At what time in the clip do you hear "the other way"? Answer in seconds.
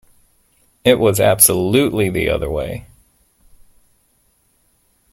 2.09-2.87